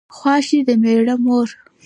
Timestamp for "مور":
1.23-1.49